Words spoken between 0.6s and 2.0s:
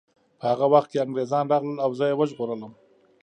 وخت کې انګریزان راغلل او